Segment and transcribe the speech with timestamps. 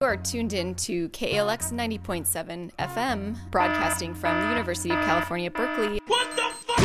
[0.00, 6.00] You are tuned in to KALX 90.7 FM, broadcasting from the University of California, Berkeley.
[6.06, 6.78] What the fuck?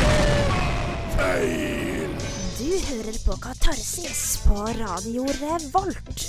[1.16, 2.10] Feil!
[2.58, 6.20] Du hører på Katarsis på Radio Revolt.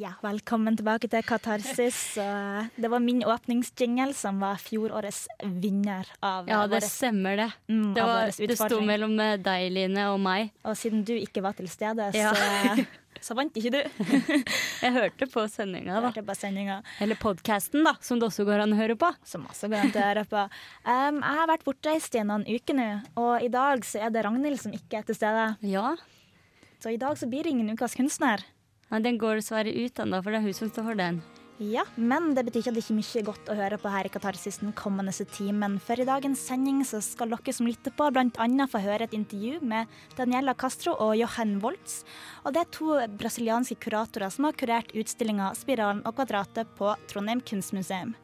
[0.00, 1.96] Ja, velkommen tilbake til Katarsis.
[2.82, 5.26] Det var min åpningsjingle som var fjorårets
[5.60, 7.50] vinner av Ja, det våre, stemmer det.
[7.68, 10.48] Mm, Det, var, det sto mellom eh, deg, Line, og meg.
[10.64, 12.32] Og siden du ikke var til stede, Ja.
[12.32, 12.86] så,
[13.28, 14.06] så vant ikke du.
[14.86, 16.08] Jeg hørte på sendinga, da.
[16.08, 19.12] Hørte på sendinga, Eller podkasten, da, som det også går an å høre på.
[19.28, 20.46] som også går an å høre på.
[20.88, 22.88] Um, jeg har vært bortreist i noen uker nå,
[23.20, 25.46] og i dag så er det Ragnhild som ikke er til stede.
[25.68, 25.92] Ja.
[26.82, 28.40] Så i dag så blir det ingen Ukas kunstner.
[28.92, 31.22] Nei, den går dessverre ut ennå, for det er hun som står for den.
[31.62, 34.08] Ja, men det betyr ikke at det ikke er mye godt å høre på her
[34.08, 35.78] i Katarsis den kommende timen.
[35.80, 38.66] For i dagens sending så skal dere som lytter på, bl.a.
[38.68, 39.88] få høre et intervju med
[40.18, 42.02] Daniela Castro og Johan Woltz.
[42.44, 47.40] Og det er to brasilianske kuratorer som har kurert utstillinga 'Spiralen og kvadratet' på Trondheim
[47.40, 48.16] kunstmuseum.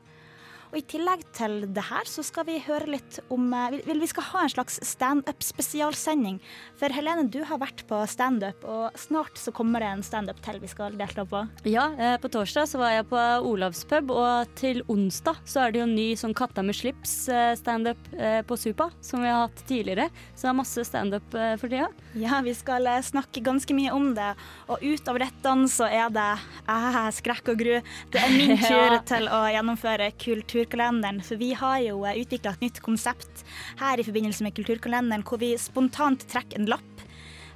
[0.71, 4.27] Og I tillegg til det her så skal vi høre litt om eh, Vi, skal
[4.33, 6.39] ha en slags standup-spesialsending.
[6.79, 10.61] For Helene, du har vært på standup, og snart så kommer det en standup til
[10.63, 11.45] vi skal delta på.
[11.69, 15.75] Ja, eh, på torsdag så var jeg på Olavs pub, og til onsdag så er
[15.75, 18.13] det jo ny sånn Katta med slips-standup
[18.47, 20.09] på Supa, som vi har hatt tidligere.
[20.35, 21.89] Så det er masse standup eh, for tida.
[22.19, 24.31] Ja, vi skal eh, snakke ganske mye om det.
[24.71, 26.27] Og utover dette så er det
[26.69, 27.75] eh, skrekk og gru.
[28.13, 29.01] Det er min tur Ja.
[29.07, 30.11] til å gjennomføre
[30.59, 31.21] Kulturkalenderen.
[31.23, 33.45] For vi har jo utvikla et nytt konsept
[33.81, 36.83] her i forbindelse med Kulturkalenderen, hvor vi spontant trekker en lapp.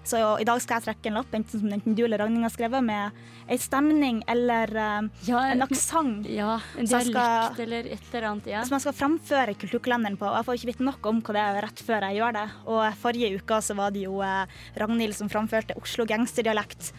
[0.05, 2.51] Så i dag skal jeg trekke en lapp, enten som enten du eller Ragnhild har
[2.51, 3.13] skrevet, med
[3.49, 6.27] ei stemning eller eh, Ja, en aksent.
[6.27, 8.47] Ja, en dialekt skal- eller et eller annet.
[8.51, 8.65] Ja.
[8.67, 10.27] Som jeg skal framføre kulturkalenderen på.
[10.27, 12.47] og Jeg får ikke vite nok om hva det er rett før jeg gjør det.
[12.67, 14.47] Og forrige uke så var det jo eh,
[14.83, 16.91] Ragnhild som framførte Oslo gangsterdialekt.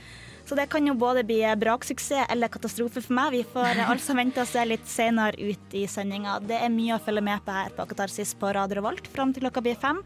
[0.46, 3.32] Så det kan jo både bli braksuksess eller katastrofe for meg.
[3.32, 6.40] Vi får altså vente og se litt senere ut i sendinga.
[6.44, 9.46] Det er mye å følge med på her på Katarsis på Radio Revolt fram til
[9.46, 10.04] klokka blir fem.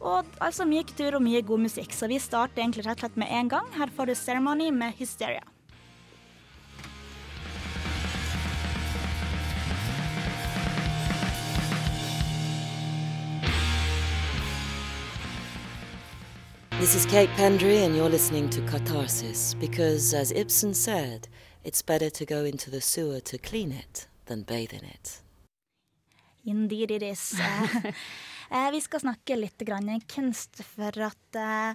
[0.00, 3.20] Og altså mye kultur og mye god musikk, så vi starter egentlig rett og slett
[3.20, 3.68] med en gang.
[3.76, 5.44] Her får du Ceremony med Hysteria.
[16.78, 21.26] This is Kate Pendry, and you're listening to Catharsis because, as Ibsen said,
[21.64, 25.22] it's better to go into the sewer to clean it than bathe in it.
[26.44, 27.34] Indeed it is.
[28.48, 31.72] Eh, eh, vi skal snakke litt grann kunst, for at eh,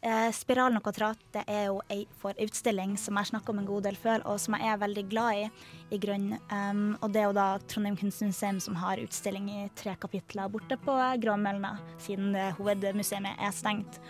[0.00, 3.84] eh, Spiralen og kvadratet er jo ei for utstilling som jeg snakker om en god
[3.84, 5.48] del før, og som jeg er veldig glad i,
[5.92, 6.30] i grunn.
[6.48, 10.78] Um, og det er jo da Trondheim kunstmuseum som har utstilling i tre kapitler borte
[10.80, 10.94] på
[11.26, 11.74] Gråmølna,
[12.06, 14.00] siden hovedmuseet er stengt.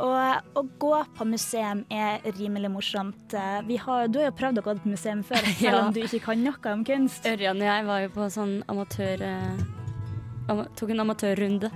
[0.00, 3.34] Og å gå på museum er rimelig morsomt.
[3.36, 5.80] Eh, Vi har, du har jo prøvd å gå på museum før, selv Ja.
[5.86, 7.26] om du ikke kan noe om kunst.
[7.28, 9.20] Ørjan og jeg var jo på sånn amatør...
[9.22, 11.70] eh, tok en amatørrunde.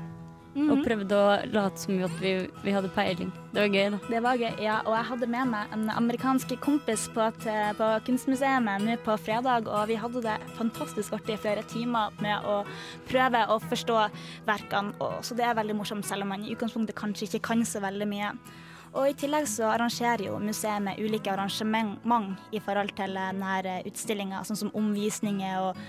[0.54, 0.70] Mhm.
[0.70, 2.32] Og prøvde å late som at vi,
[2.62, 3.32] vi hadde peiling.
[3.54, 3.98] Det var gøy, da.
[4.10, 4.76] Det var gøy, ja.
[4.86, 7.48] Og jeg hadde med meg en amerikansk kompis på, et,
[7.78, 12.46] på Kunstmuseet nå på fredag, og vi hadde det fantastisk artig i flere timer med
[12.46, 12.60] å
[13.10, 13.98] prøve å forstå
[14.46, 14.94] verkene.
[15.02, 17.82] Og, så det er veldig morsomt, selv om man i utgangspunktet kanskje ikke kan så
[17.82, 18.30] veldig mye.
[18.94, 24.44] Og I tillegg så arrangerer jo museet med ulike arrangement i forhold til denne utstillinga,
[24.46, 25.80] sånn som omvisninger og,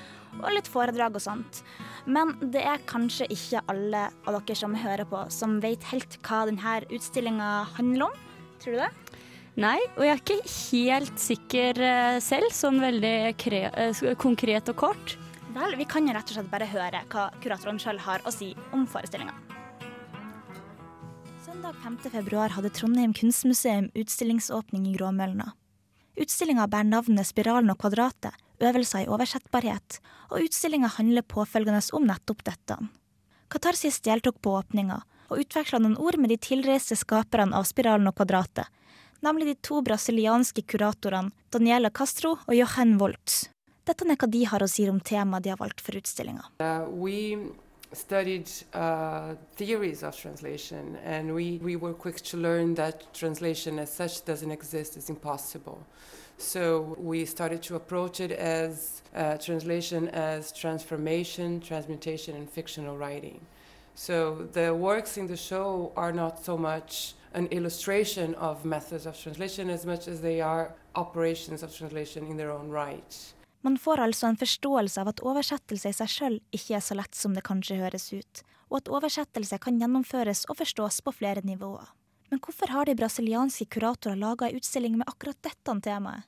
[0.41, 1.61] og litt foredrag og sånt.
[2.05, 6.45] Men det er kanskje ikke alle av dere som hører på, som vet helt hva
[6.49, 8.19] denne utstillinga handler om.
[8.61, 8.91] Tror du det?
[9.55, 14.81] Nei, og jeg er ikke helt sikker eh, selv, sånn veldig kre eh, konkret og
[14.81, 15.15] kort.
[15.55, 18.51] Vel, vi kan jo rett og slett bare høre hva kuratoren sjøl har å si
[18.75, 19.31] om forestillinga.
[21.45, 21.95] Søndag 5.
[22.11, 25.53] februar hadde Trondheim kunstmuseum utstillingsåpning i Gråmølna.
[26.19, 29.99] Utstillinga bærer navnet Spiralen og kvadratet, øvelser i oversettbarhet,
[30.31, 32.77] og utstillinga handler påfølgende om nettopp dette.
[33.51, 38.17] Katarsis deltok på åpninga, og utveksla noen ord med de tilreiste skaperne av Spiralen og
[38.17, 38.69] kvadratet,
[39.25, 43.45] nemlig de to brasilianske kuratorene Daniela Castro og Johan Woltz.
[43.85, 46.49] Dette er hva de har å si om temaet de har valgt for utstillinga.
[46.57, 46.89] Uh,
[47.95, 53.93] studied uh, theories of translation, and we, we were quick to learn that translation as
[53.93, 55.79] such doesn't exist, it's impossible.
[56.37, 63.39] So we started to approach it as uh, translation as transformation, transmutation, and fictional writing.
[63.95, 69.17] So the works in the show are not so much an illustration of methods of
[69.17, 73.33] translation as much as they are operations of translation in their own right.
[73.61, 77.15] Man får altså en forståelse av at oversettelse i seg sjøl ikke er så lett
[77.17, 81.87] som det kanskje høres ut, og at oversettelse kan gjennomføres og forstås på flere nivåer.
[82.35, 86.23] Men hvorfor har de brasilianske kuratorer laga ei utstilling med akkurat dette temaet?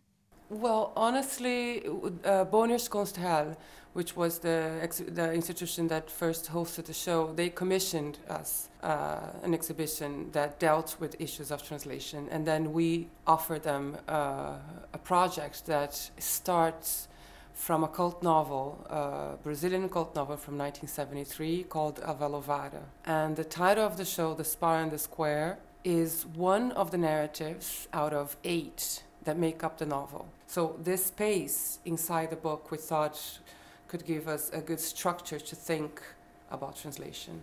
[0.49, 3.57] Well, honestly, uh, Bonniers Konsthall,
[3.93, 9.53] which was the, the institution that first hosted the show, they commissioned us uh, an
[9.53, 12.29] exhibition that dealt with issues of translation.
[12.31, 17.09] And then we offered them uh, a project that starts
[17.53, 22.83] from a cult novel, a Brazilian cult novel from 1973 called Avalovara.
[23.03, 25.57] And the title of the show, The Spar and the Square,
[25.87, 30.25] is one of the narratives out of eight that make up the novel.
[30.47, 33.39] So this space inside the book we thought
[33.87, 36.01] could give us a good structure to think
[36.51, 37.33] about translation.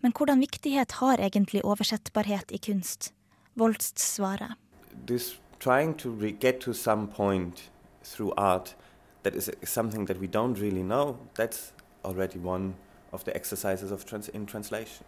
[0.00, 3.14] Men hvordan viktighet har egentlig oversettbarhet i kunst?
[3.54, 4.54] Volst svarer.
[5.06, 6.08] This trying to
[6.40, 7.70] get to some point
[8.04, 8.76] through art
[9.22, 11.72] that is uh, something that we don't really know, that's
[12.04, 12.74] already one
[13.12, 15.04] of the exercises of trans in translation.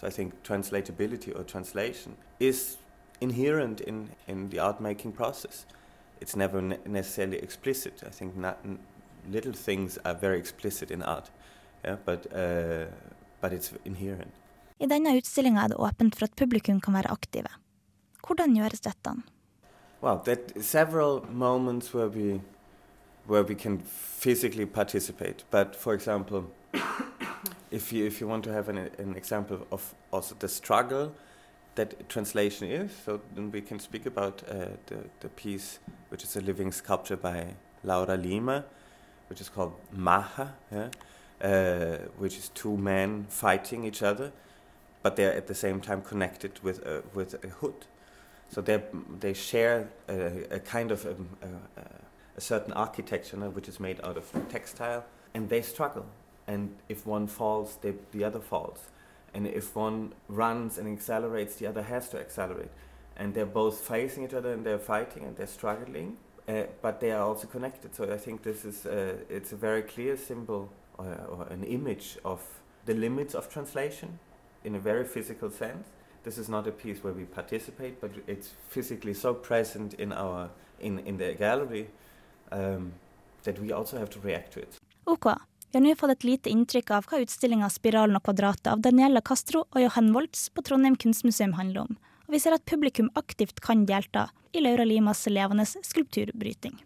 [0.00, 2.76] So I think translatability or translation is
[3.20, 5.66] inherent in, in the art making process.
[6.20, 8.02] It's never ne necessarily explicit.
[8.06, 8.58] I think not,
[9.30, 11.30] little things are very explicit in art,
[11.84, 12.86] yeah, but, uh,
[13.40, 14.32] but it's inherent.
[14.80, 17.48] I denne utstillinga er det åpent for at publikum kan være aktive.
[18.26, 19.14] Hvordan gjøres dette?
[20.02, 22.40] Well, are several moments where we
[23.26, 25.44] where we can physically participate.
[25.50, 26.44] But for example,
[27.74, 31.12] if you if you want to have an, an example of also the struggle
[31.74, 35.80] that translation is, so then we can speak about uh, the the piece,
[36.10, 38.64] which is a living sculpture by Laura Lima,
[39.28, 40.88] which is called Maha, yeah?
[41.40, 44.32] uh, which is two men fighting each other,
[45.02, 47.86] but they're at the same time connected with a, with a hood.
[48.50, 48.82] So they
[49.20, 51.28] they share a, a kind of a, um,
[51.76, 51.80] a,
[52.36, 55.04] a certain architecture, which is made out of textile,
[55.34, 56.06] and they struggle.
[56.46, 58.90] And if one falls, they, the other falls.
[59.32, 62.70] And if one runs and accelerates, the other has to accelerate.
[63.16, 66.16] And they're both facing each other and they're fighting and they're struggling,
[66.48, 67.94] uh, but they are also connected.
[67.94, 72.18] So I think this is uh, it's a very clear symbol or, or an image
[72.24, 72.40] of
[72.86, 74.18] the limits of translation
[74.62, 75.88] in a very physical sense.
[76.22, 80.50] This is not a piece where we participate, but it's physically so present in our
[80.80, 81.88] in, in the gallery
[82.50, 82.92] um,
[83.44, 84.78] that we also have to react to it.
[85.74, 89.20] Vi har nå fått et lite inntrykk av hva utstillinga 'Spiralen og kvadratet' av Daniela
[89.20, 91.96] Castro og Johan Woltz på Trondheim kunstmuseum handler om,
[92.28, 96.78] og vi ser at publikum aktivt kan delta i Laura Limas levende skulpturbryting.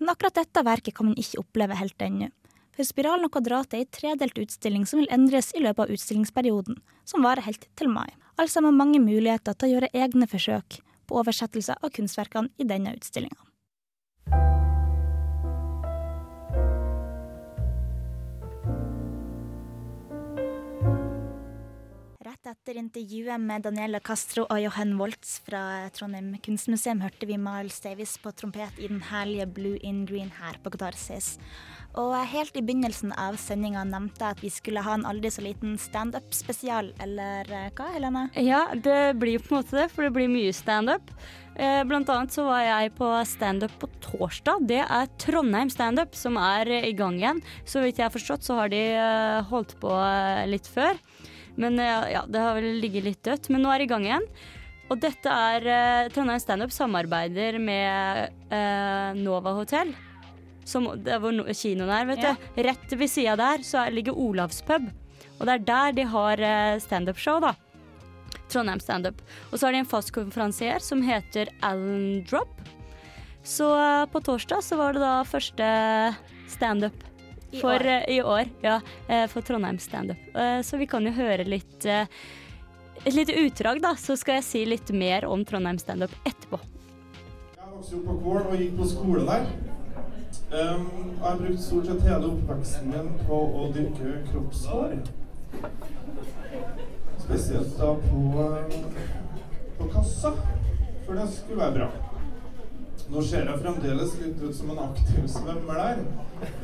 [0.00, 2.32] Men akkurat dette verket kan man ikke oppleve helt ennå.
[2.74, 6.82] For 'Spiralen og kvadratet' er en tredelt utstilling som vil endres i løpet av utstillingsperioden,
[7.04, 8.10] som varer helt til mai.
[8.36, 12.96] Altså med mange muligheter til å gjøre egne forsøk på oversettelse av kunstverkene i denne
[12.98, 13.53] utstillinga.
[22.44, 27.78] Rett etter intervjuet med Daniela Castro og Johan Woltz fra Trondheim kunstmuseum hørte vi Miles
[27.80, 31.38] Davis på trompet i den herlige Blue in Green her på Katarsis.
[31.96, 35.46] Og helt i begynnelsen av sendinga nevnte jeg at vi skulle ha en aldri så
[35.46, 38.26] liten standup-spesial, eller eh, hva, Helene?
[38.36, 41.16] Ja, det blir på en måte det, for det blir mye standup.
[41.56, 44.68] Eh, blant annet så var jeg på standup på torsdag.
[44.68, 47.40] Det er Trondheim standup som er i gang igjen.
[47.64, 49.96] Så vidt jeg har forstått, så har de eh, holdt på
[50.52, 51.00] litt før.
[51.60, 53.48] Men ja, det har vel ligget litt dødt.
[53.52, 54.28] Men nå er det i gang igjen.
[54.92, 59.94] Og dette er uh, Trondheim Standup samarbeider med eh, Nova Hotel.
[60.68, 62.34] Som, det er hvor kinoen er, vet ja.
[62.36, 62.60] du.
[62.64, 64.86] Rett ved sida der så ligger Olavs pub.
[65.38, 67.54] Og det er der de har uh, standup-show, da.
[68.52, 69.24] Trondheim Standup.
[69.50, 72.52] Og så har de en fast konferansier som heter Alan Drop.
[73.44, 73.68] Så
[74.12, 75.66] på torsdag så var det da første
[76.48, 76.96] standup
[77.54, 77.86] i for år.
[77.86, 78.52] Uh, i år.
[78.64, 80.20] Ja, uh, for Trondheim standup.
[80.36, 81.86] Uh, så vi kan jo høre litt
[83.04, 86.56] Et lite utdrag, da, så skal jeg si litt mer om Trondheim standup etterpå.
[87.58, 89.44] Jeg vokste opp på Kvål og gikk på skole der.
[90.54, 94.96] Um, jeg har brukt stort sett hele oppveksten min på å dyrke kroppshår.
[97.26, 98.48] Spesielt da på,
[99.82, 100.32] på kassa,
[101.04, 102.13] for det skulle være bra.
[103.12, 105.98] Nå ser jeg fremdeles litt ut som en aktiv svømmer der.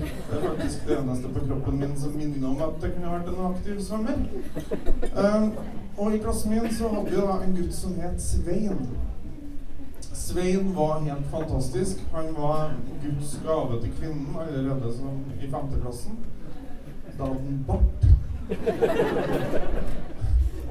[0.00, 3.28] Det er faktisk det eneste på kroppen min som minner om at det kunne vært
[3.28, 4.18] en aktiv svømmer.
[5.20, 5.50] Um,
[5.98, 8.80] og i klassen min så hadde vi da en gutt som het Svein.
[10.00, 12.00] Svein var helt fantastisk.
[12.16, 12.72] Han var
[13.04, 16.18] Guds gave til kvinnen allerede som i femteklassen.
[17.18, 18.00] Da hadde han bart.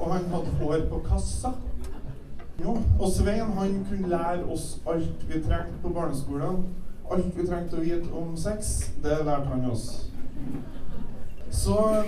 [0.00, 1.54] Og han hadde hår på kassa.
[2.64, 6.64] Jo, og Svein han kunne lære oss alt vi trengte på barneskolen.
[7.10, 10.06] Alt vi trengte å vite om sex, det lærte han oss.
[11.50, 12.04] så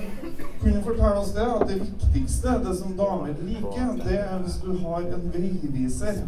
[0.61, 4.61] kunne han fortelle oss det at det viktigste, det som damer liker, det er hvis
[4.62, 6.21] du har en veiviser.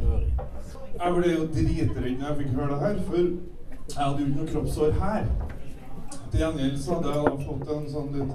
[0.94, 4.40] Jeg ble jo dritredd når jeg fikk høre det her, for jeg hadde jo ikke
[4.40, 5.30] noe kroppshår her.
[6.32, 8.34] Til gjengjeld så hadde jeg fått en sånn litt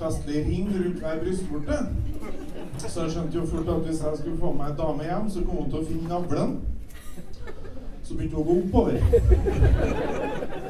[0.00, 1.80] festlig ring rundt hver brystvorte.
[2.78, 5.44] Så jeg skjønte jo fort at hvis jeg skulle få meg ei dame hjem, så
[5.44, 6.56] kom hun til å finne navlen.
[8.06, 8.98] Så begynte hun å gå oppover.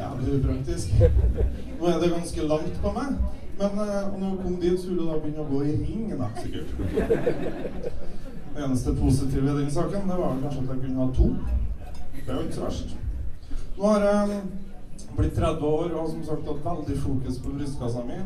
[0.01, 0.95] Jævlig upraktisk.
[1.81, 3.19] Nå er det ganske langt på meg.
[3.57, 5.75] Men eh, og når hun kom dit, så ville hun da begynne å gå i
[5.81, 6.69] ring, da, sikkert.
[8.57, 11.29] Det eneste positive i den saken, det var kanskje at jeg kunne ha to.
[12.17, 12.97] Det er jo ikke så verst.
[13.77, 14.41] Nå har jeg
[15.17, 18.21] blitt 30 år og som sagt hatt veldig fokus på brystkassa mi.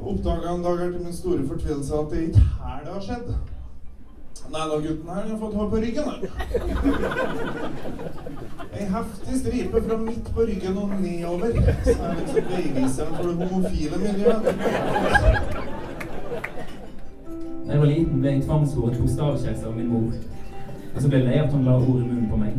[0.00, 3.00] Oppdaga en dag her til min store fortvilelse at det er ikke her det har
[3.00, 3.34] skjedd.
[4.48, 6.08] Nei da, gutten her har fått hår på ryggen.
[8.78, 11.50] Ei heftig stripe fra midt på ryggen og nedover.
[11.84, 14.42] Så er liksom veiviseren for det homofile miljøet.
[17.66, 20.10] Da jeg var liten, ble jeg tvangsfòret bokstavkjeks av min mor.
[20.94, 22.54] Og så ble jeg lei av at hun la ord i munnen på meg.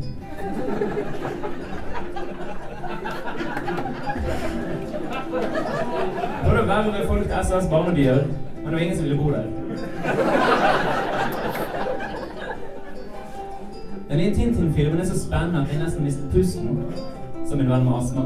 [6.69, 6.71] Å
[7.07, 8.27] folk til SS Barnebyer,
[8.61, 9.45] men det var ingen som ville bo der.
[14.09, 16.77] Den nye Tintin-filmen er så spennende at jeg nesten mistet pusten,
[17.49, 18.23] som min venn med astma.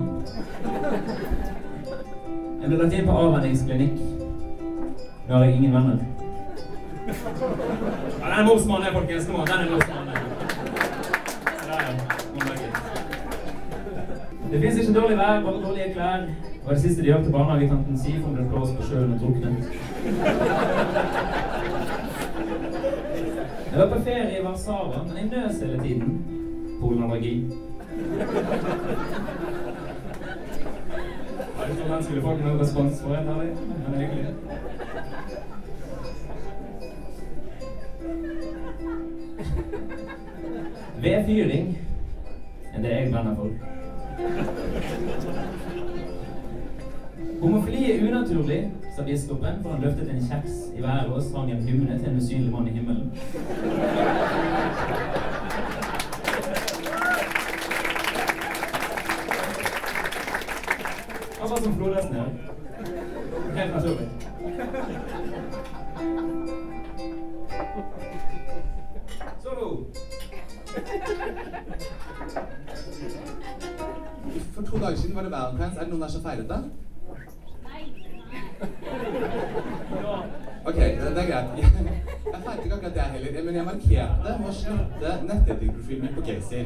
[2.59, 3.95] Jeg ble lagt inn på avvenningsklinikk.
[5.29, 5.97] Nå har jeg ingen venner.
[7.07, 9.25] Ja, den er morsmann, folkens.
[9.25, 10.32] Den er morsmann.
[14.53, 16.19] Det fins ikke dårlig vær, bare dårlige klær.
[16.65, 19.65] Og det siste de hørte barnehagetanten si, for det ble blåst på sjøen og druknet.
[23.71, 26.25] Jeg var på ferie i Warszawa, men jeg nøs hele tiden.
[26.81, 27.49] Pollenallergi.
[31.59, 33.51] Jeg om den skulle få noen respons på, helt ærlig.
[33.87, 34.35] Men egentlig hyggelig.
[41.01, 41.77] Vedfyring
[42.73, 43.72] er det jeg brenner for.
[47.41, 51.67] Homofili er unaturlig, sa biskopen, for han løftet en kjeks i været og sang en
[51.67, 53.11] hymne til en usynlig mann i himmelen.
[61.41, 62.52] Akkurat som flodhesten her.
[75.13, 75.77] Siden var det Valentine's.
[75.77, 76.63] Er det noen der som feiret det?
[80.65, 81.49] Ok, det er greit.
[82.33, 86.15] Jeg feiret ikke akkurat det heller, men jeg markerte det med å slutte nettdetektivprofilen min
[86.15, 86.61] på Gacy.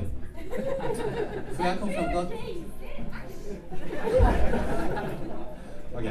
[1.56, 2.30] For jeg kom fram til at
[5.98, 6.06] Ok.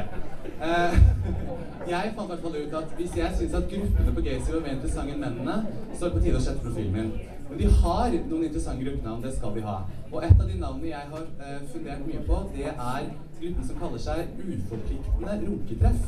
[0.67, 0.93] Eh,
[1.93, 4.61] jeg fant i hvert fall ut at hvis jeg syns at gruppene på Gacy var
[4.65, 5.57] mer interessante enn mennene,
[5.93, 7.36] så er det på tide å slette profilen min.
[7.49, 9.77] Men de har noen interessante gruppenavn, det skal de ha.
[10.11, 13.09] Og et av de navnene jeg har uh, fundert mye på, det er
[13.41, 16.01] gruppen som kaller seg Uforpliktende runketreff.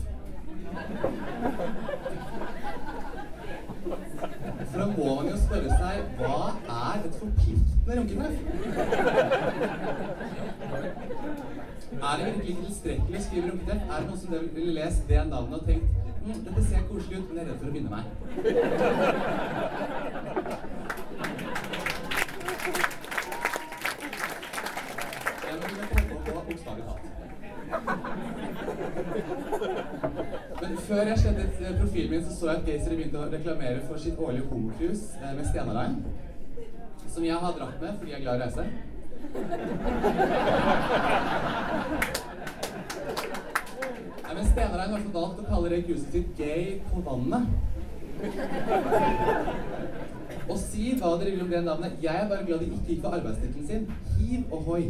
[4.71, 6.39] For da må man jo spørre seg hva
[6.79, 8.37] er et forpliktende runketreff?
[11.99, 13.81] Er det virkelig tilstrekkelig å skrive runketreff?
[13.87, 14.29] Er det noen som
[14.59, 15.87] ville lest det navnet og tenkt
[16.19, 18.03] hm, dette ser koselig ut, men jeg er redd for å binde meg?
[30.61, 33.79] Men før jeg slettet eh, profilen min, så så jeg at Gazer begynte å reklamere
[33.87, 35.97] for sitt årlige homocruise eh, med Stena Line.
[37.07, 38.63] Som jeg har dratt med fordi jeg er glad i å reise.
[44.23, 47.43] Nei, men Stena Line har valgt å kalle det cruiset sitt Gay på vannet.
[50.49, 51.91] Og si hva dere vil om det navnet.
[52.03, 53.83] Jeg er bare glad de ikke gikk for arbeidstittelen sin.
[54.17, 54.83] Hiv ohoi.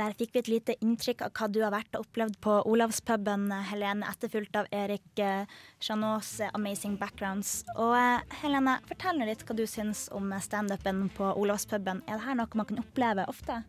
[0.00, 3.50] Der fikk vi et lite inntrykk av hva du har vært og opplevd på Olavspuben,
[3.68, 5.50] Helene, etterfulgt av Erik eh,
[5.84, 7.66] Janås eh, Amazing Backgrounds.
[7.74, 12.00] Og eh, Helene, fortell nå litt hva du syns om standupen på Olavspuben.
[12.08, 13.60] Er dette noe man kan oppleve ofte?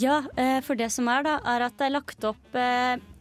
[0.00, 0.24] Ja,
[0.66, 2.56] for det som er da, er at det er lagt opp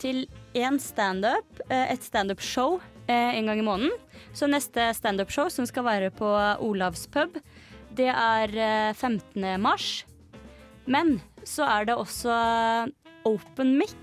[0.01, 0.23] til
[0.57, 3.93] én standup, et standup-show en gang i måneden.
[4.33, 6.31] Så neste standup-show, som skal være på
[6.65, 7.37] Olavspub,
[7.93, 9.45] det er eh, 15.
[9.61, 10.01] mars.
[10.89, 12.33] Men så er det også
[13.29, 13.95] open mic.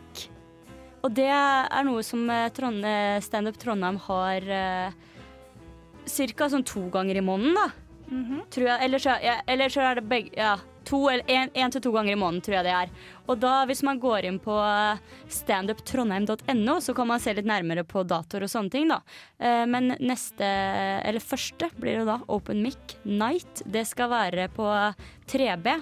[1.04, 2.84] Og det er noe som eh, Trond-
[3.24, 4.90] Standup Trondheim har eh,
[6.36, 6.48] ca.
[6.52, 7.68] sånn to ganger i måneden, da.
[8.50, 8.82] Tror jeg.
[8.84, 10.56] Eller så, ja, eller så er det begge Ja,
[10.90, 11.20] To en,
[11.54, 12.88] en til to ganger i måneden, tror jeg det er.
[13.30, 14.54] Og da, hvis man går inn på
[15.30, 19.00] standuptrondheim.no, så kan man se litt nærmere på datoer og sånne ting, da.
[19.38, 20.46] Eh, Men neste,
[21.06, 23.62] eller første, blir det da Open Mic Night.
[23.66, 24.66] Det skal være på
[25.30, 25.76] 3B.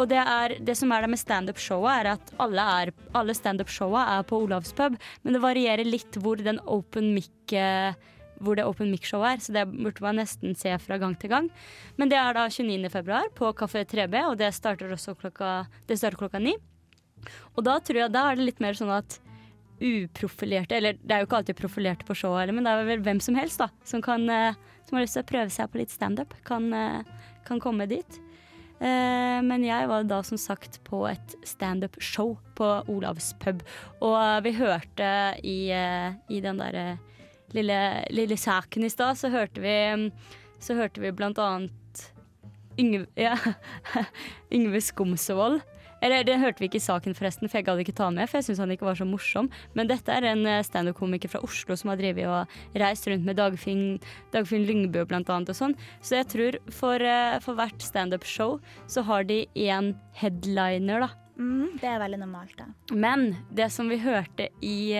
[0.00, 4.06] Og det, er, det som er det med standup-showet, er at alle, er, alle standup-showa
[4.16, 7.92] er på Olavs pub, men det varierer litt hvor den open mic eh,
[8.40, 11.50] hvor det open mic-showet er, så det burde man nesten se fra gang til gang.
[12.00, 12.88] Men det er da 29.
[12.92, 16.56] februar på Kafé 3B, og det starter også klokka, det starter klokka ni.
[17.52, 19.18] Og da tror jeg da er det litt mer sånn at
[19.80, 23.20] uprofilerte, eller det er jo ikke alltid profilerte på heller, men det er vel hvem
[23.20, 24.56] som helst da, som, kan, eh,
[24.88, 27.04] som har lyst til å prøve seg på litt standup, kan, eh,
[27.44, 28.20] kan komme dit.
[28.80, 33.60] Eh, men jeg var da som sagt på et standup-show på Olavs pub.
[34.00, 35.10] Og vi hørte
[35.44, 36.98] i, eh, i den derre
[37.52, 40.10] lille, lille saken i stad, så hørte vi
[40.60, 41.70] Så hørte vi blant annet
[42.78, 43.32] Yngve, ja,
[44.52, 45.62] Yngve Skomsvold.
[46.04, 48.40] Eller det hørte vi ikke i saken, forresten, for jeg gadd ikke ta med, for
[48.40, 49.50] jeg syns han ikke var så morsom.
[49.76, 53.38] Men dette er en eh, standup-komiker fra Oslo som har drevet og reist rundt med
[53.40, 54.00] Dagfinn,
[54.34, 55.76] Dagfinn Lyngbø blant annet og sånn.
[56.00, 58.58] Så jeg tror for, eh, for hvert standup-show
[58.90, 61.12] så har de én headliner, da.
[61.40, 62.68] Mm, det er veldig normalt, da.
[62.92, 64.92] Men det som vi hørte i,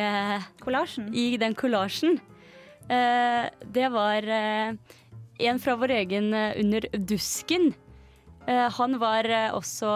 [0.65, 1.11] Kollasjen?
[1.13, 2.17] i den kollasjen,
[2.89, 3.45] uh,
[3.77, 4.97] det var uh,
[5.41, 7.75] en fra vår egen Under dusken.
[8.47, 9.87] Eh, han, var, eh, også,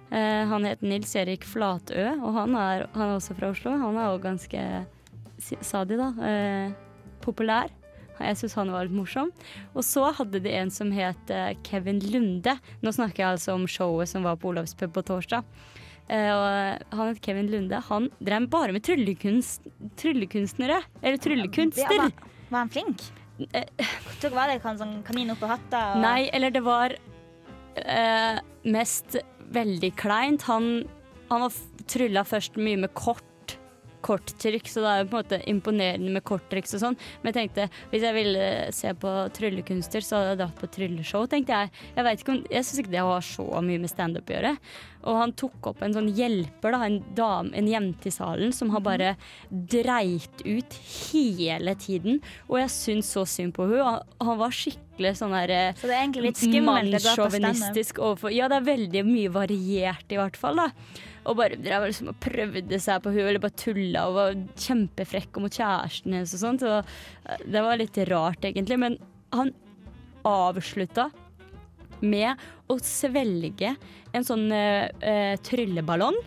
[0.10, 3.75] Eh, han het Nils Erik Flatø, og han er, han er også fra Oslo.
[3.78, 4.63] Han er òg ganske,
[5.38, 6.72] sa de da, eh,
[7.22, 7.70] populær.
[8.20, 9.30] Jeg syns han var litt morsom.
[9.78, 12.58] Og så hadde de en som het eh, Kevin Lunde.
[12.84, 15.48] Nå snakker jeg altså om showet som var på Olavspub på torsdag.
[16.10, 17.80] Eh, og han het Kevin Lunde.
[17.88, 19.69] Han drev bare med tryllekunst,
[20.02, 20.82] tryllekunstnere.
[21.02, 21.95] Eller tryllekunster.
[21.95, 23.08] Ja, var, var han flink?
[24.19, 25.84] Tror var det sånn kanin oppå hatta?
[25.93, 26.04] Og...
[26.04, 26.95] Nei, eller det var
[27.80, 29.15] eh, mest
[29.56, 30.46] veldig kleint.
[30.50, 30.84] Han,
[31.30, 31.58] han var
[31.90, 33.26] trylla først mye med kort
[34.06, 36.98] korttrykk, så det er jo på en måte imponerende med korttriks og sånn.
[37.22, 41.28] Men jeg tenkte, hvis jeg ville se på tryllekunster, så hadde jeg dratt på trylleshow,
[41.32, 41.74] tenkte jeg.
[41.98, 44.54] Jeg vet ikke om, jeg syns ikke det har så mye med standup å gjøre.
[45.08, 48.72] Og han tok opp en sånn hjelper, da, en dame, en jente i salen, som
[48.74, 49.14] har bare
[49.50, 50.80] dreit ut
[51.12, 52.20] hele tiden.
[52.50, 54.00] Og jeg syns så synd på henne.
[54.20, 58.60] Han, var skikkelig sånn der eh, Så det er egentlig litt mannssjåvinistisk overfor Ja, det
[58.60, 60.60] er veldig mye variert, i hvert fall.
[60.60, 60.68] da
[61.24, 65.40] Og bare drev liksom og prøvde seg på henne, eller bare tulla og var kjempefrekk
[65.44, 66.66] mot kjæresten hennes og sånt.
[66.66, 68.80] Så eh, det var litt rart, egentlig.
[68.84, 69.00] Men
[69.36, 69.56] han
[70.28, 71.08] avslutta
[72.02, 73.76] med å svelge
[74.14, 76.18] en sånn eh, trylleballong.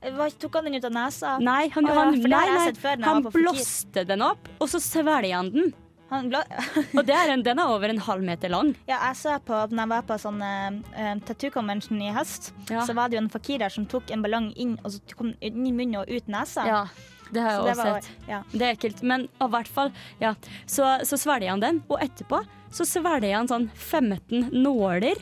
[0.00, 1.36] Hva, tok han den ut av nesa?
[1.44, 5.52] Nei, han, oh, ja, han, nei, nei, han blåste den opp, og så svelga han
[5.52, 5.72] den.
[6.10, 6.26] Han.
[6.98, 8.72] Og det er en, den er over en halv meter lang.
[8.88, 12.82] Ja, jeg så på, når jeg var på sånn uh, tattoo convention i høst, Ja.
[12.86, 15.30] så var det jo en fakir der som tok en ballong inn, og så kom
[15.30, 16.66] den inn i munnen og ut nesa.
[16.66, 16.82] Ja,
[17.32, 18.28] det har jeg Så også var- sett.
[18.28, 18.42] ja.
[18.52, 19.02] Det er ekkelt.
[19.02, 20.34] Men i hvert fall, ja.
[20.66, 25.16] Så, så svelger han den, og etterpå så svelger han sånn 15 nåler.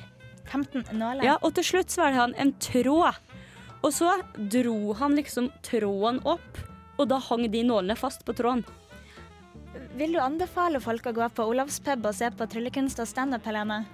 [0.48, 1.24] 15 nåler?
[1.24, 3.14] Ja, og til slutt svelger han en tråd.
[3.82, 6.58] Og så dro han liksom tråden opp,
[6.98, 8.64] og da hang de nålene fast på tråden.
[9.98, 13.44] Vil du anbefale folk å gå på Olavs pub og se på tryllekunst og standup,
[13.48, 13.84] Helene?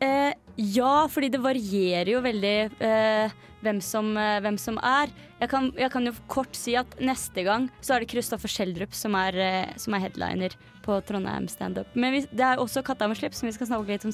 [0.00, 3.30] Eh, ja, fordi det varierer jo veldig eh,
[3.62, 5.10] hvem, som, eh, hvem som er.
[5.38, 8.94] Jeg kan, jeg kan jo kort si at neste gang så er det Kristoffer Schjelderup
[8.96, 10.56] som, er, eh, som er headliner
[10.88, 11.90] på Trondheim standup.
[11.94, 14.12] Men vi, det er også Katta med slips som vi skal snakke litt om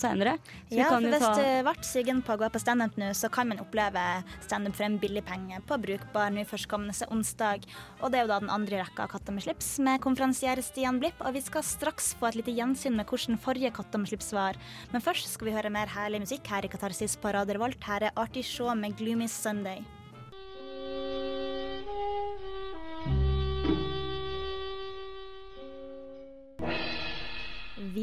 [0.69, 3.13] vi Ja, kan for hvis ta- du ble sugen på å gå på standup nå,
[3.15, 4.03] så kan man oppleve
[4.43, 7.65] standup for en billig penge på Brukbar nå førstkommende onsdag.
[8.03, 10.99] Og det er jo da den andre rekka av Katta med slips med konferansier Stian
[11.01, 11.21] Blipp.
[11.25, 14.59] Og vi skal straks få et lite gjensyn med hvordan forrige Katta med slips var.
[14.93, 17.81] Men først skal vi høre mer herlig musikk her i Katarsis på Radio Revolt.
[17.87, 19.85] Her er Artie Shaw med 'Gloomy Sunday'.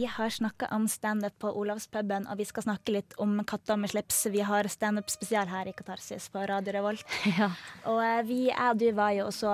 [0.02, 3.92] Vi har snakka om standup på Olavspuben, og vi skal snakke litt om katter med
[3.92, 4.24] slips.
[4.34, 7.06] Vi har standup spesial her i Katarsis på Radio Revolt.
[7.38, 7.52] Ja.
[7.86, 9.52] Og eh, vi, jeg og du var jo også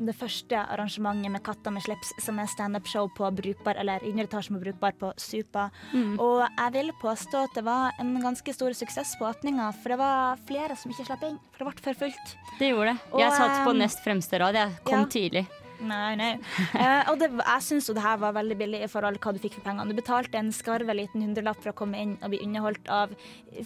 [0.00, 4.56] det første arrangementet med katter med slips, som er standup-show på Brukbar, eller yngre etasje
[4.56, 5.68] med Brukbar på Supa.
[5.92, 6.16] Mm.
[6.16, 10.00] Og jeg vil påstå at det var en ganske stor suksess på åpninga, for det
[10.00, 12.36] var flere som ikke slapp inn, for det ble for fullt.
[12.56, 13.08] Det gjorde det.
[13.12, 14.64] Og, Jeg satt på ehm, nest fremste rad.
[14.64, 15.10] Jeg kom ja.
[15.20, 15.48] tidlig.
[15.80, 16.30] Nei, nei.
[16.74, 19.34] Uh, og det, jeg syns jo det her var veldig billig i forhold til hva
[19.36, 19.88] du fikk for pengene.
[19.90, 23.14] Du betalte en skarve liten hundrelapp for å komme inn og bli underholdt av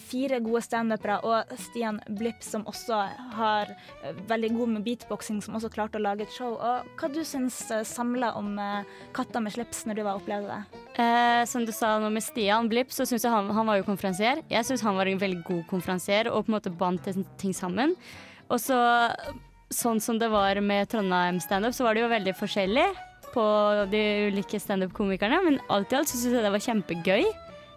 [0.07, 2.99] fire gode standupere og Stian Blipp, som også
[3.37, 3.71] har
[4.03, 6.55] eh, veldig god med beatboxing, som også klarte å lage et show.
[6.55, 10.51] Og hva du syns uh, samla om eh, Katta med slips når du var opplevde
[10.51, 10.83] det?
[11.01, 13.87] Eh, som du sa nå med Stian Blipp, så syns jeg han, han var jo
[13.87, 14.43] konferansier.
[14.51, 17.09] Jeg syns han var en veldig god konferansier og på en måte bandt
[17.41, 17.95] ting sammen.
[18.49, 18.77] Og så,
[19.73, 22.87] sånn som det var med Trondheim standup, så var det jo veldig forskjellig
[23.35, 23.45] på
[23.91, 27.25] de ulike standup-komikerne, men alt i alt så syns jeg det var kjempegøy.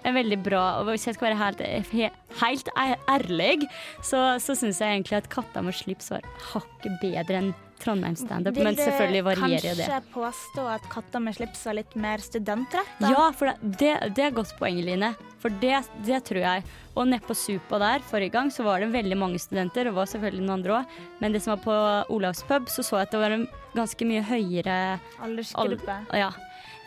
[0.07, 3.67] En veldig bra, og Hvis jeg skal være helt, he, helt ærlig,
[3.99, 7.51] så, så syns jeg egentlig at Katta med slips var hakket bedre enn
[7.83, 9.75] Trondheim standup, men selvfølgelig varierer det.
[9.75, 13.03] Vil du kanskje påstå at Katta med slips var litt mer studentrett?
[13.03, 15.13] Ja, for det, det, det er godt poeng, Line.
[15.43, 16.65] For det, det tror jeg.
[16.99, 20.43] Og nedpå Supa der forrige gang så var det veldig mange studenter, og var selvfølgelig
[20.43, 20.99] noen andre òg.
[21.23, 21.79] Men det som var på
[22.17, 24.77] Olavs pub, så så jeg at det var en ganske mye høyere
[25.23, 26.03] Aldersgruppe.
[26.11, 26.33] Al ja.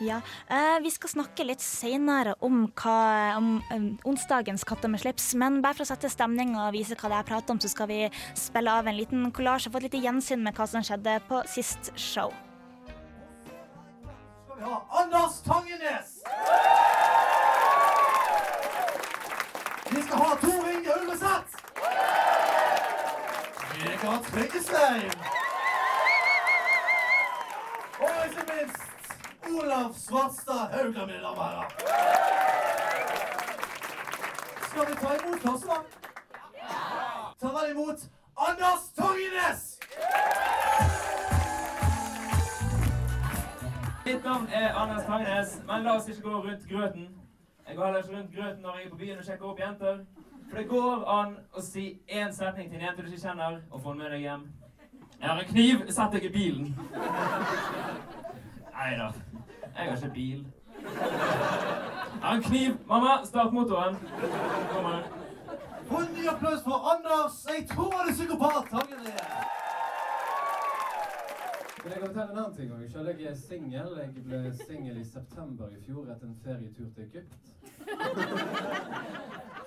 [0.02, 0.20] Ja,
[0.50, 5.60] eh, Vi skal snakke litt senere om, hva, om eh, onsdagens Katter med slips, men
[5.62, 8.00] bare for å sette stemning og vise hva det er prat om, så skal vi
[8.34, 11.44] spille av en liten kollasj og få et lite gjensyn med hva som skjedde på
[11.46, 12.34] sist show.
[14.44, 16.81] skal vi ha Anders Tangenes.
[19.94, 21.52] Vi skal ha Tor Inge Ulveseth.
[23.74, 25.10] Vegard Tryggestein.
[28.00, 28.82] Og ikke minst
[29.50, 31.64] Olav Svarstad Haugland, mine damer og.
[34.68, 35.84] Skal vi ta imot førstemann?
[37.40, 38.00] Ta vel imot
[38.36, 39.62] Anders Torgenes!
[44.06, 47.21] Mitt navn er Anders Tangnes, men la oss ikke gå rundt grøten.
[47.68, 49.98] Jeg går heller ikke rundt grøten når jeg er på byen og sjekker opp jenter.
[50.48, 53.82] For det går an å si én setning til en jente du ikke kjenner, og
[53.82, 54.42] få den med deg hjem.
[55.20, 56.74] Jeg har en kniv, sett deg i bilen.
[58.74, 59.08] Nei da,
[59.62, 60.44] jeg har ikke bil.
[60.82, 62.76] Jeg har en kniv.
[62.88, 63.96] Mamma, start motoren.
[64.74, 65.02] Kommer.
[66.16, 67.46] Ny applaus for Anders.
[67.48, 68.64] Jeg tror han er psykopat.
[68.70, 69.61] Tangenes.
[71.82, 72.82] Men jeg kan fortelle en annen ting òg.
[72.92, 73.90] Selv jeg er singel.
[73.98, 77.32] Jeg ble singel i september i fjor etter en ferietur til Egypt.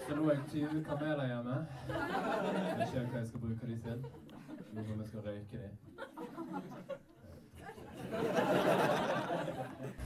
[0.05, 1.57] Så nå er jeg 20 kameler hjemme.
[1.89, 3.99] Jeg vet ikke hva jeg skal bruke de til.
[4.71, 5.69] Lurer på om jeg skal røyke de.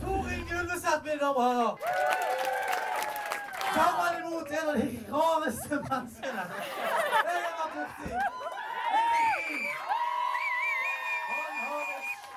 [0.01, 0.59] Tor Inge
[1.05, 1.73] mine damer og herrer.
[3.99, 8.38] Vel imot en av de rareste menneskene jeg har vært borti.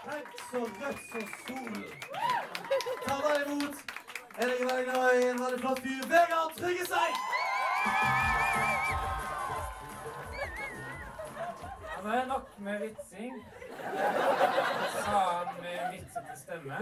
[0.03, 1.85] Skjegg så rødt som solen.
[3.07, 3.77] Ta vel imot
[4.38, 7.17] en jeg er veldig glad i, en veldig flott fyr, Vegard Tryggeseid.
[11.88, 13.35] Ja, nå er nok med vitsing.
[15.05, 16.79] Sa han med vitsete stemme.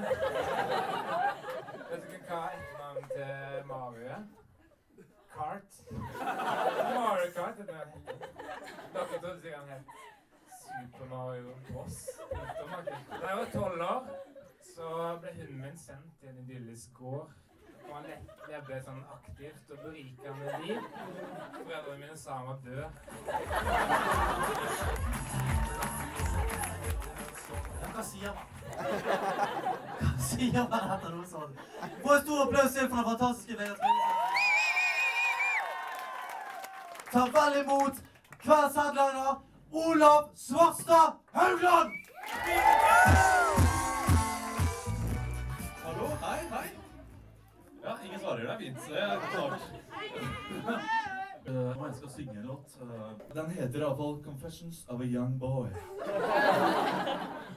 [1.90, 4.22] Vet dere hva etternavnet til Mario er?
[5.34, 5.82] Kart.
[6.94, 7.90] Mario Kart heter han.
[8.94, 10.09] Dere trodde sikkert han het
[10.80, 11.96] Super Mario Bros.
[13.20, 14.06] Da jeg var tolv år,
[14.74, 14.86] så
[15.20, 17.30] ble hunden min sendt til en idyllisk gård.
[17.90, 20.80] Og han le- levde sånn aktivt og berikende liv.
[21.56, 22.84] Foreldrene mine sa han var død.
[27.94, 28.46] Hva sier man?
[30.00, 31.54] Hva sier man etter noe sånt?
[32.04, 33.78] Få en stor applaus til for den fantastiske Vegard.
[37.10, 37.96] Ta vel imot
[38.44, 39.40] kveldens headliner,
[39.72, 41.92] Olav Svarstad Haugland!
[45.84, 46.68] Hallo, hei, hei.
[47.82, 48.40] Ja, ingen svarer.
[48.40, 48.80] Det er fint.
[48.80, 49.60] så Det er klart.
[51.48, 52.78] Uh, jeg skal synge en låt.
[52.80, 52.88] Uh,
[53.34, 55.74] den heter iallfall 'Confessions of a Young Boy'.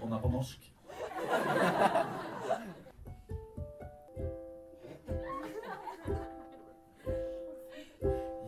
[0.02, 0.74] Og den er på norsk.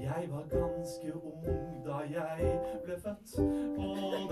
[0.01, 1.45] Jeg var ganske ung
[1.85, 2.61] da jeg
[3.03, 3.35] født
[3.75, 4.24] på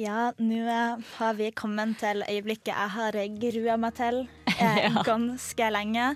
[0.00, 4.22] Ja, nå eh, har vi kommet til øyeblikket jeg har grua meg til
[4.56, 5.02] eh, Ja.
[5.04, 6.14] ganske lenge.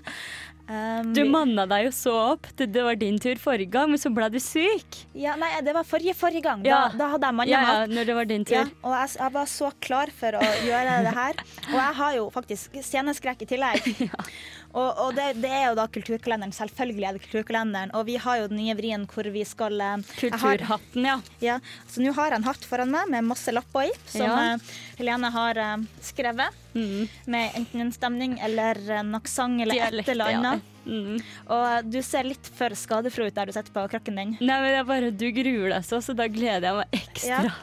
[0.65, 2.47] Um, Du manna deg jo så opp.
[2.57, 5.03] Det, var din tur forrige gang, men så ble du syk.
[5.13, 6.63] Ja, nei, det var forrige forrige gang.
[6.65, 6.87] Ja.
[6.89, 7.93] Da, da hadde jeg manna Ja, meg ja, opp.
[7.93, 8.55] når det var din tur.
[8.57, 11.43] Ja, og jeg, jeg var så klar for å gjøre det her.
[11.69, 13.91] Og jeg har jo faktisk sceneskrekk i tillegg.
[14.75, 16.51] Og, og det, det er jo da kulturkalenderen.
[16.51, 17.93] Selvfølgelig er det kulturkalenderen.
[17.95, 21.15] Og vi har jo den nye vrien hvor vi skal eh, har- Kulturhatten, ja.
[21.39, 21.55] ja.
[21.87, 24.53] Så nå har jeg en hatt foran meg med masse lapper i, som Ja.
[24.57, 25.61] eh, Helene har
[26.03, 26.51] skrevet.
[26.75, 27.09] skrevet.
[27.31, 30.41] Med enten en stemning eller en aksent eller Dialekt, et eller ja.
[30.87, 31.23] Annet.
[31.51, 34.33] Og du ser litt for skadefro ut der du sitter på krakken din.
[34.39, 37.41] Nei, men det er bare Du gruer deg så, så da gleder jeg meg ekstra.
[37.45, 37.53] Ja.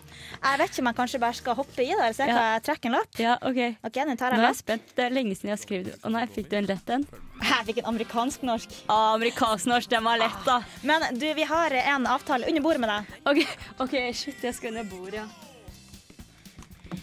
[0.42, 2.46] Jeg vet ikke om jeg kanskje bare skal hoppe i der, se hva Ja.
[2.56, 3.18] jeg trekker en lapp.
[3.20, 3.60] Ja, OK.
[3.84, 4.56] Ok, Nå tar jeg Nå er jeg lapp.
[4.62, 4.94] spent.
[4.96, 7.06] Det er lenge siden jeg har skrevet Å nei, fikk du en lett en?
[7.42, 8.74] Jeg fikk en amerikansk-norsk.
[8.88, 10.60] Ah, amerikansk-norsk, den var lett, da.
[10.86, 13.16] Men du, vi har en avtale under bordet med deg.
[13.26, 15.26] OK, ok, shit, jeg skal under bordet, ja.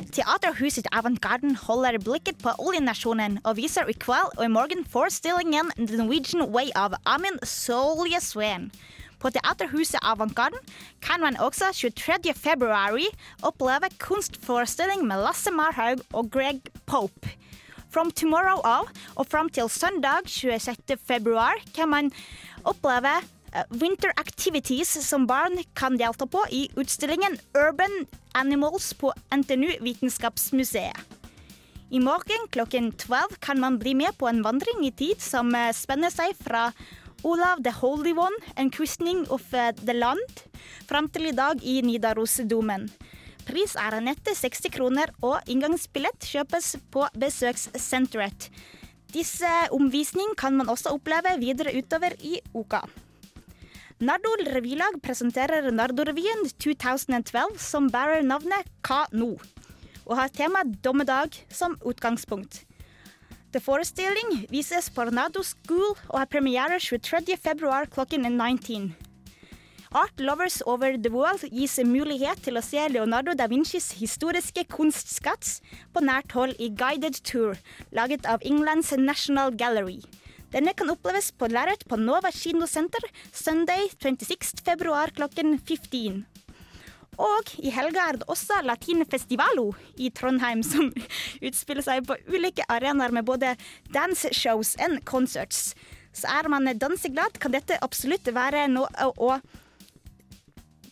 [0.10, 6.00] Teaterhuset Avantgarden holder blikket på oljenasjonen og viser i kveld og i morgen forestillingen The
[6.00, 8.72] Norwegian Way av Amin Solje Sveen.
[9.22, 10.58] På Teaterhuset Avantgarden
[11.06, 12.34] kan man også 23.
[12.34, 12.98] februar
[13.46, 17.30] oppleve kunstforestilling med Lasse Marhaug og Greg Pope.
[17.94, 20.98] From tomorrow av og fram til søndag 26.
[21.06, 22.12] februar kan man
[22.66, 23.20] oppleve
[23.70, 30.98] winter activities som barn kan delta på i utstillingen Urban Animals på NTNU Vitenskapsmuseet.
[31.90, 35.72] I morgen klokken 12 kan man bli med på en vandring i tid som eh,
[35.74, 36.68] spenner seg fra
[37.26, 40.44] Olav the Holy One, en kristning of eh, the land,
[40.86, 42.86] fram til i dag i Nidarosdomen.
[43.50, 48.52] Pris er nettet 60 kroner, og inngangsbillett kjøpes på besøkssenteret.
[49.10, 52.86] Disse omvisning kan man også oppleve videre utover i uka.
[54.00, 59.34] Nardol revylag presenterer Nardo-revyen 2012 som bærer navnet Hva nå?
[60.08, 62.62] og har temaet dommedag som utgangspunkt.
[63.52, 67.36] The Forestilling vises på Nardo School og har premiere 23.
[67.44, 68.96] februar klokken 19.
[69.92, 75.60] Art lovers over the world gis mulighet til å se Leonardo da Vincis historiske kunstskatt
[75.92, 77.60] på nært hold i guided tour,
[77.92, 80.00] laget av Englands National Gallery.
[80.50, 84.64] Denne kan oppleves på lerret på Nova kinosenter søndag 26.
[84.66, 86.24] februar klokken 15.
[87.20, 89.68] Og i helga er det også Latinfestivalo
[90.00, 90.90] i Trondheim, som
[91.48, 93.54] utspiller seg på ulike arenaer med både
[93.94, 95.74] danceshows og concerts.
[96.16, 99.36] Så er man danseglad, kan dette absolutt være noe å,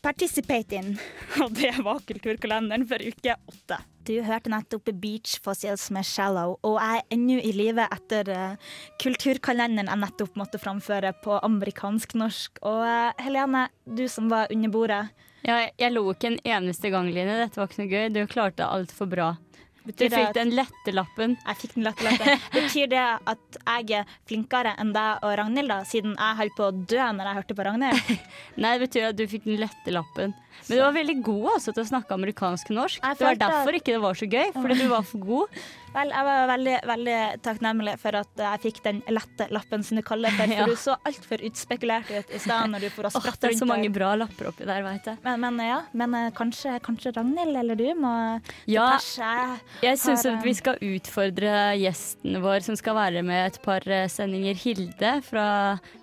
[0.08, 0.94] participate in.
[1.44, 3.80] Og det var kulturkalenderen for uke åtte.
[4.08, 8.70] Du hørte nettopp Beach Fossils med 'Shallow', og jeg er ennå i live etter eh,
[9.04, 12.62] kulturkalenderen jeg nettopp måtte framføre på amerikansk-norsk.
[12.64, 15.02] Og eh, Helene, du som var under bordet.
[15.44, 17.36] Ja, jeg, lo ikke en eneste gang, Line.
[17.42, 18.08] Dette var ikke noe gøy.
[18.16, 19.28] Du klarte det altfor bra.
[19.88, 21.38] Du fikk at- den lette lappen.
[21.48, 22.42] Jeg fikk den lette lappen.
[22.52, 26.68] Betyr det at jeg er flinkere enn deg og Ragnhild, da, siden jeg holdt på
[26.68, 28.20] å dø når jeg hørte på Ragnhild?
[28.64, 30.34] Nei, det betyr at du fikk den lette lappen.
[30.68, 33.00] Men du var veldig god også til å snakke amerikansk-norsk.
[33.18, 35.62] Det var derfor at- ikke det var så gøy, fordi du var for god.
[35.98, 40.04] Vel, jeg var veldig, veldig takknemlig for at jeg fikk den lette lappen, som du
[40.06, 40.38] kaller det.
[40.38, 40.66] For, Ja.
[40.70, 43.68] du så altfor utspekulert ut i stedet når du får Åh, spratt det er så
[43.70, 45.18] mange bra lapper oppi der, veit jeg.
[45.26, 48.14] Men, men ja, men eh, kanskje, kanskje Ragnhild eller du må
[48.70, 53.60] Ja, jeg, Jeg syns at vi skal utfordre gjesten vår som skal være med et
[53.66, 54.58] par eh, sendinger.
[54.58, 55.46] Hilde fra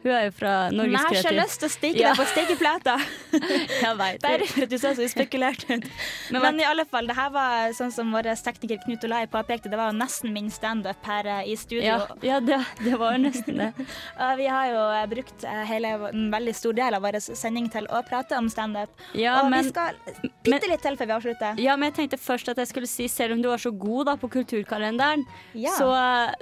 [0.04, 1.14] Hun er jo fra Norges Kreativ...
[1.14, 2.12] jeg har så lyst til å stikke Ja.
[2.12, 2.96] deg på stekeplata.
[3.34, 4.28] Jeg vet det.
[4.28, 5.86] Bare for at du så så utspekulert ut.
[6.34, 9.70] Men Men, i alle fall, det her var sånn som vår tekniker Knut Olai påpekte,
[9.72, 11.84] det var jo nesten min standup her eh, i studio.
[11.86, 13.70] Ja, ja det, det var nesten det.
[14.40, 17.88] Vi har jo eh, brukt eh, hele, en veldig stor del av vår sending til
[17.92, 18.90] å prate om standup.
[19.12, 19.98] Ja, og men- vi skal
[20.44, 21.60] bitte litt til før vi avslutter.
[21.62, 24.06] Ja, men jeg tenkte først at jeg skulle si Selv om du var så god
[24.08, 25.22] da på kulturkalenderen,
[25.54, 25.70] Ja.
[25.78, 25.88] så,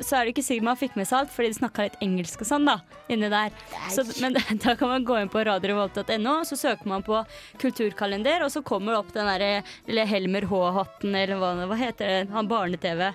[0.00, 2.40] så er det ikke sikkert man fikk med seg alt, fordi de snakka litt engelsk
[2.44, 2.78] og sånn da,
[3.12, 3.52] inni der.
[3.92, 7.20] Så, men da kan man gå inn på radiorevolt.no, så søker man på
[7.62, 12.32] kulturkalender, og så kommer det opp den derre Helmer H-hatten, eller hva, hva heter det,
[12.32, 13.10] han barne-TV.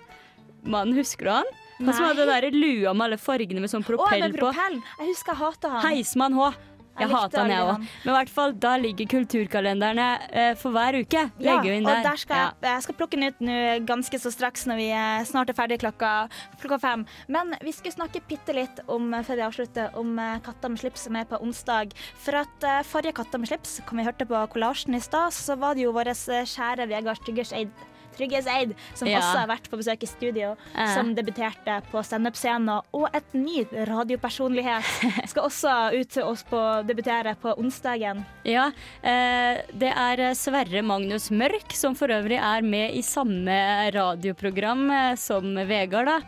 [0.68, 1.52] Mannen, husker du han?
[1.78, 4.48] Han som hadde den der lua med alle fargene med sånn Å, propell med på.
[4.48, 4.82] propellen.
[4.98, 5.86] Jeg husker jeg hata han.
[5.86, 6.50] Heismann H.
[6.98, 7.82] Jeg, Jeg hater han, jeg òg.
[8.02, 11.28] Men i hvert fall, da ligger kulturkalenderne eh, for hver uke.
[11.38, 12.00] Ja, og der.
[12.08, 15.26] der skal jeg, jeg skal plukke den ut nå ganske så straks når vi eh,
[15.30, 16.14] snart er ferdig klokka,
[16.58, 17.04] klokka fem.
[17.30, 20.82] Men vi skulle snakke bitte litt om, eh, før vi avslutter, om eh, Katta med
[20.82, 21.94] slips som er på onsdag.
[22.26, 25.78] For at forrige Katta med slips, som vi hørte på kollasjen i stad, så var
[25.78, 26.16] det jo vår
[26.50, 27.70] kjære Vegard Tryggeseid
[28.18, 29.20] Tryggeseid, som Ja.
[29.20, 30.94] også har vært på besøk i studio, Eh.
[30.96, 32.82] som debuterte på standup-scenen.
[32.94, 34.84] Og et ny radiopersonlighet
[35.32, 38.26] skal også ut til oss på debutere på onsdagen.
[38.44, 38.72] Ja,
[39.04, 45.16] eh, det er Sverre Magnus Mørk, som for øvrig er med i samme radioprogram eh,
[45.16, 46.06] som Vegard.
[46.08, 46.20] da.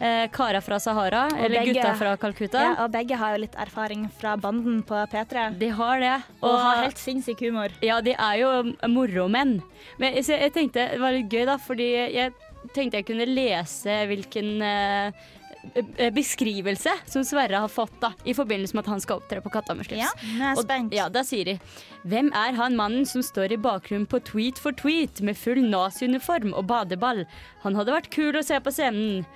[0.00, 2.60] Eh, Kara fra Sahara, Og eller begge- Gutta fra Calcutta.
[2.62, 5.58] Ja, og begge har jo litt erfaring fra banden på P3.
[5.58, 6.14] De har det.
[6.42, 7.68] Og har helt sinnssyk humor.
[7.82, 9.58] Ja, de er jo moromenn.
[9.98, 12.32] Men så jeg tenkte det var litt gøy, da, fordi jeg
[12.72, 15.12] tenkte jeg kunne lese hvilken eh,
[15.98, 19.52] eh, beskrivelse som Sverre har fått da, i forbindelse med at han skal opptre på
[19.52, 20.00] Katta med slips.
[20.00, 20.08] Ja,
[20.38, 21.58] nå er jeg Og- Ja, da sier de
[22.06, 26.54] Hvem er han mannen som står i bakgrunnen på Tweet for tweet med full naziuniform
[26.54, 27.26] og badeball?
[27.64, 29.26] Han hadde vært kul å se på scenen.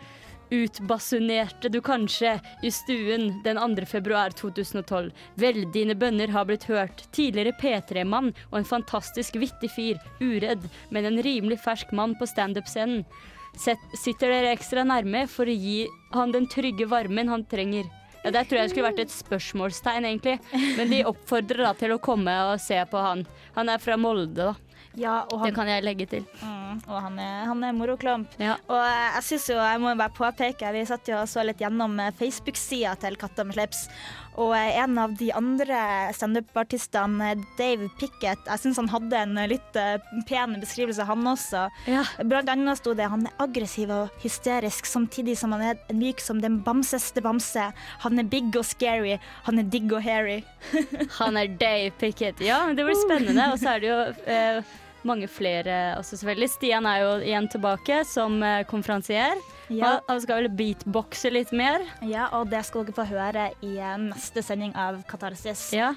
[0.54, 3.86] Utbasunerte du kanskje i stuen den 2.
[3.90, 5.10] februar 2012.
[5.40, 7.02] Vel, dine bønner har blitt hørt.
[7.16, 9.98] Tidligere P3-mann og en fantastisk vittig fyr.
[10.22, 13.02] Uredd, men en rimelig fersk mann på standup-scenen.
[13.58, 17.90] Sitter dere ekstra nærme for å gi han den trygge varmen han trenger.
[18.24, 20.38] Ja, Der tror jeg det skulle vært et spørsmålstegn, egentlig.
[20.78, 23.26] Men de oppfordrer da til å komme og se på han.
[23.58, 24.54] Han er fra Molde, da.
[24.96, 26.26] Ja, han, Det kan jeg legge til.
[26.42, 28.34] mm, og han er, han er moroklump.
[28.38, 28.56] Ja.
[28.70, 31.98] Og jeg synes jo, jeg må bare påpeke, vi satt jo og så litt gjennom
[32.02, 33.88] eh, Facebook-sida til Katta med slips.
[34.38, 35.78] Og eh, en av de andre
[36.14, 39.78] standup-artistene, Dave Pickett, jeg syns han hadde en eh, litt
[40.28, 41.66] pen beskrivelse, han også.
[41.90, 42.04] Ja.
[42.26, 46.42] Blant annet sto det han er aggressiv og hysterisk, samtidig som han er myk som
[46.42, 47.70] den bamseste bamse.
[48.06, 50.40] Han er big og scary, han er digg og hairy.
[51.18, 52.40] Han er Dave Pickett.
[52.42, 53.50] Ja, det blir spennende.
[53.52, 53.98] Og så er det jo
[54.32, 54.72] eh,
[55.08, 56.50] mange flere også, selvfølgelig.
[56.54, 59.40] Stian er jo igjen tilbake som eh, konferansier.
[59.72, 59.98] Ja.
[60.08, 61.84] Han, skal vel beatboxe litt mer.
[62.04, 65.70] Ja, og det skal dere få høre i eh, neste sending av Katarsis.
[65.76, 65.94] Ja.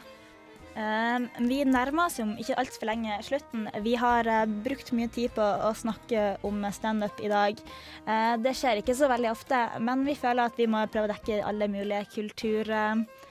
[0.77, 3.65] Um, vi nærmer oss jo ikke altfor lenge slutten.
[3.81, 7.57] Vi har uh, brukt mye tid på å snakke om standup i dag.
[8.05, 11.13] Uh, det skjer ikke så veldig ofte, men vi føler at vi må prøve å
[11.15, 12.69] dekke alle mulige kulturer.
[12.93, 13.26] Uh,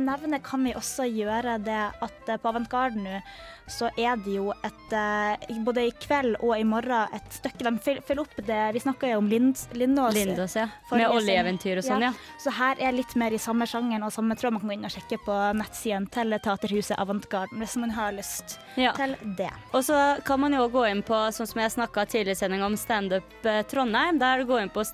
[0.00, 3.20] nevne kan vi også gjøre det at eh, på Avantgarden nå
[3.68, 7.72] så er det jo et eh, Både i kveld og i morgen et stykke de
[7.84, 10.14] følger opp det Vi snakka jo om Lind, Lindås.
[10.16, 10.68] Lindås, ja.
[10.90, 12.12] Med oljeeventyr og sånn, ja.
[12.40, 14.56] Så her er litt mer i samme sjangeren og samme tråd.
[14.56, 18.58] Man kan gå inn og sjekke på nettsiden til Teaterhuset Avantgarden hvis man har lyst
[18.80, 18.92] Ja.
[18.96, 19.50] til det.
[19.76, 22.64] Og så kan man jo gå inn på, sånn som jeg snakka tidligere i sending
[22.64, 24.18] om Standup eh, Trondheim.
[24.22, 24.86] Der går inn på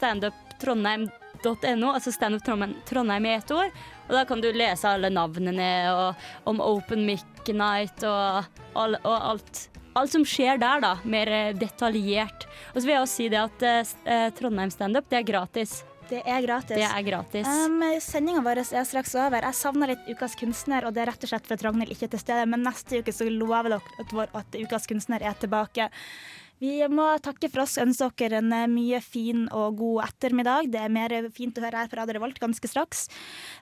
[1.44, 3.70] standuptrondheim.no, altså Standup Trondheim, Trondheim i ett ord.
[4.09, 9.68] Og da kan du lese alle navnene og om Open Mic Night og, og alt.
[9.94, 10.96] Alt som skjer der, da.
[11.07, 12.48] Mer eh, detaljert.
[12.72, 15.83] Og så vil jeg også si det at eh, eh, Trondheim Standup, det er gratis.
[16.09, 16.76] Det er gratis.
[16.76, 17.48] Det er gratis.
[17.48, 19.46] Um, Sendinga vår er straks over.
[19.46, 22.09] Jeg savner litt Ukas kunstner, og det er rett og slett for at Ragnhild ikke
[22.09, 22.48] er til stede.
[22.50, 25.88] Men neste uke så lover dere at, vår, at Ukas kunstner er tilbake.
[26.62, 30.69] Vi må takke for oss ønske dere en eh, mye fin og god ettermiddag.
[30.73, 33.09] Det er mer fint å høre her på Radio Revolt ganske straks.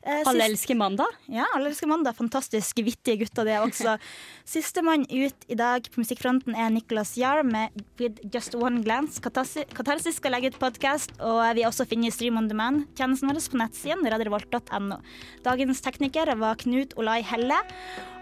[0.03, 1.09] Eh, Alle elsker mandag.
[1.33, 2.17] Ja, alle elsker mandag.
[2.19, 3.97] Fantastisk vittige gutter, det også.
[4.55, 9.23] Sistemann ut i dag på musikkfronten er Nicholas Yar med With Just One Glance.
[9.23, 13.63] Katarsis skal legge ut podkast, og vi har også funnet Stream on Demand-tjenesten vår på
[13.63, 15.01] nettsiden radiorevolt.no.
[15.47, 17.59] Dagens tekniker var Knut Olai Helle,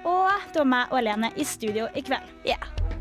[0.06, 2.32] og det var meg og Alene i studio i kveld.
[2.46, 2.99] Yeah.